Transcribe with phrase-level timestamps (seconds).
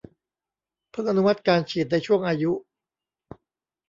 [0.91, 2.51] เพิ่งอนุมัติการฉีดในช่วงอายุ